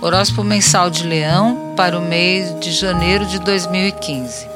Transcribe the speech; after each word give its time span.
Horóscopo 0.00 0.44
mensal 0.44 0.88
de 0.90 1.02
Leão 1.02 1.74
para 1.76 1.98
o 1.98 2.00
mês 2.00 2.56
de 2.60 2.70
janeiro 2.70 3.26
de 3.26 3.40
2015. 3.40 4.46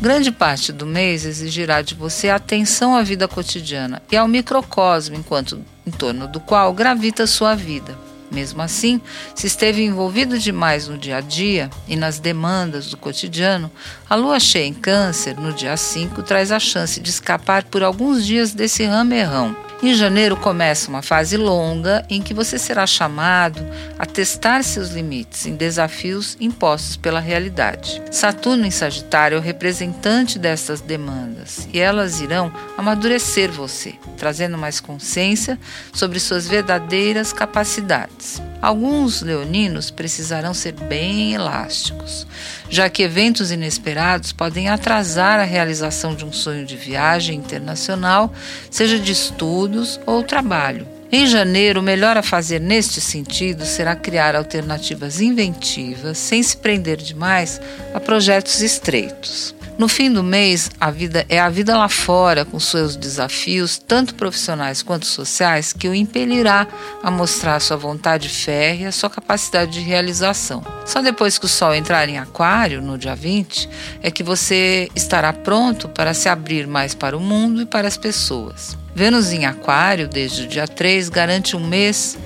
Grande 0.00 0.30
parte 0.30 0.70
do 0.70 0.86
mês 0.86 1.24
exigirá 1.24 1.82
de 1.82 1.96
você 1.96 2.28
atenção 2.28 2.94
à 2.94 3.02
vida 3.02 3.26
cotidiana 3.26 4.00
e 4.12 4.16
ao 4.16 4.28
microcosmo 4.28 5.16
enquanto 5.16 5.60
em 5.84 5.90
torno 5.90 6.28
do 6.28 6.38
qual 6.38 6.72
gravita 6.72 7.26
sua 7.26 7.56
vida. 7.56 7.98
Mesmo 8.30 8.62
assim, 8.62 9.00
se 9.34 9.48
esteve 9.48 9.82
envolvido 9.82 10.38
demais 10.38 10.86
no 10.86 10.96
dia 10.96 11.16
a 11.16 11.20
dia 11.20 11.68
e 11.88 11.96
nas 11.96 12.20
demandas 12.20 12.90
do 12.90 12.96
cotidiano, 12.96 13.72
a 14.08 14.14
lua 14.14 14.38
cheia 14.38 14.66
em 14.66 14.74
Câncer, 14.74 15.36
no 15.36 15.52
dia 15.52 15.76
5, 15.76 16.22
traz 16.22 16.52
a 16.52 16.60
chance 16.60 17.00
de 17.00 17.10
escapar 17.10 17.64
por 17.64 17.82
alguns 17.82 18.24
dias 18.24 18.52
desse 18.52 18.84
ramerrão 18.84 19.65
em 19.82 19.94
janeiro 19.94 20.36
começa 20.36 20.88
uma 20.88 21.02
fase 21.02 21.36
longa 21.36 22.04
em 22.08 22.22
que 22.22 22.32
você 22.32 22.58
será 22.58 22.86
chamado 22.86 23.60
a 23.98 24.06
testar 24.06 24.62
seus 24.62 24.90
limites 24.90 25.46
em 25.46 25.54
desafios 25.54 26.36
impostos 26.40 26.96
pela 26.96 27.20
realidade. 27.20 28.02
Saturno 28.10 28.66
em 28.66 28.70
Sagitário 28.70 29.36
é 29.36 29.38
o 29.38 29.42
representante 29.42 30.38
dessas 30.38 30.80
demandas 30.80 31.68
e 31.72 31.78
elas 31.78 32.20
irão 32.20 32.52
amadurecer 32.76 33.50
você, 33.50 33.94
trazendo 34.16 34.56
mais 34.56 34.80
consciência 34.80 35.58
sobre 35.92 36.18
suas 36.18 36.48
verdadeiras 36.48 37.32
capacidades. 37.32 38.40
Alguns 38.66 39.22
leoninos 39.22 39.92
precisarão 39.92 40.52
ser 40.52 40.72
bem 40.72 41.34
elásticos, 41.34 42.26
já 42.68 42.90
que 42.90 43.04
eventos 43.04 43.52
inesperados 43.52 44.32
podem 44.32 44.68
atrasar 44.68 45.38
a 45.38 45.44
realização 45.44 46.16
de 46.16 46.24
um 46.24 46.32
sonho 46.32 46.66
de 46.66 46.76
viagem 46.76 47.38
internacional, 47.38 48.34
seja 48.68 48.98
de 48.98 49.12
estudos 49.12 50.00
ou 50.04 50.20
trabalho. 50.24 50.95
Em 51.10 51.26
janeiro, 51.26 51.80
o 51.80 51.82
melhor 51.82 52.16
a 52.16 52.22
fazer 52.22 52.60
neste 52.60 53.00
sentido 53.00 53.64
será 53.64 53.94
criar 53.94 54.34
alternativas 54.34 55.20
inventivas, 55.20 56.18
sem 56.18 56.42
se 56.42 56.56
prender 56.56 56.96
demais 56.96 57.60
a 57.94 58.00
projetos 58.00 58.60
estreitos. 58.60 59.54
No 59.78 59.88
fim 59.88 60.10
do 60.10 60.22
mês, 60.22 60.70
a 60.80 60.90
vida 60.90 61.26
é 61.28 61.38
a 61.38 61.50
vida 61.50 61.76
lá 61.76 61.88
fora, 61.88 62.46
com 62.46 62.58
seus 62.58 62.96
desafios, 62.96 63.76
tanto 63.76 64.14
profissionais 64.14 64.82
quanto 64.82 65.04
sociais, 65.04 65.72
que 65.72 65.86
o 65.86 65.94
impelirá 65.94 66.66
a 67.02 67.10
mostrar 67.10 67.60
sua 67.60 67.76
vontade 67.76 68.28
férrea, 68.28 68.90
sua 68.90 69.10
capacidade 69.10 69.72
de 69.72 69.80
realização. 69.80 70.64
Só 70.86 71.02
depois 71.02 71.38
que 71.38 71.44
o 71.44 71.48
Sol 71.48 71.74
entrar 71.74 72.08
em 72.08 72.18
Aquário, 72.18 72.80
no 72.80 72.96
dia 72.96 73.14
20, 73.14 73.68
é 74.02 74.10
que 74.10 74.22
você 74.22 74.88
estará 74.96 75.30
pronto 75.32 75.90
para 75.90 76.14
se 76.14 76.28
abrir 76.28 76.66
mais 76.66 76.94
para 76.94 77.16
o 77.16 77.20
mundo 77.20 77.60
e 77.60 77.66
para 77.66 77.86
as 77.86 77.98
pessoas. 77.98 78.85
Vênus 78.96 79.30
em 79.30 79.44
Aquário, 79.44 80.08
desde 80.08 80.44
o 80.44 80.48
dia 80.48 80.66
3, 80.66 81.10
garante 81.10 81.54
um 81.54 81.60
mês 81.60 82.16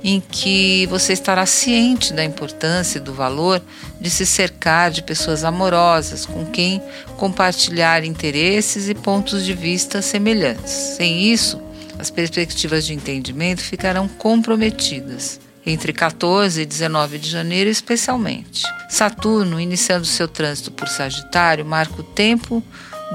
em 0.00 0.20
que 0.20 0.86
você 0.86 1.12
estará 1.12 1.44
ciente 1.44 2.12
da 2.12 2.24
importância 2.24 2.98
e 2.98 3.00
do 3.00 3.12
valor 3.12 3.60
de 4.00 4.08
se 4.08 4.24
cercar 4.24 4.92
de 4.92 5.02
pessoas 5.02 5.42
amorosas 5.42 6.24
com 6.24 6.46
quem 6.46 6.80
compartilhar 7.16 8.04
interesses 8.04 8.88
e 8.88 8.94
pontos 8.94 9.44
de 9.44 9.52
vista 9.52 10.00
semelhantes. 10.00 10.70
Sem 10.70 11.32
isso, 11.32 11.60
as 11.98 12.10
perspectivas 12.10 12.86
de 12.86 12.94
entendimento 12.94 13.60
ficarão 13.60 14.06
comprometidas. 14.06 15.40
Entre 15.66 15.92
14 15.92 16.60
e 16.60 16.64
19 16.64 17.18
de 17.18 17.28
janeiro, 17.28 17.68
especialmente. 17.68 18.62
Saturno, 18.88 19.60
iniciando 19.60 20.04
seu 20.04 20.28
trânsito 20.28 20.70
por 20.70 20.86
Sagitário, 20.86 21.66
marca 21.66 22.00
o 22.00 22.04
tempo 22.04 22.62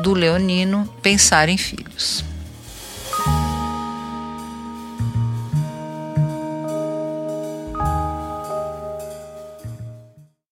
do 0.03 0.13
leonino 0.13 0.85
pensar 1.01 1.47
em 1.47 1.57
filhos. 1.57 2.34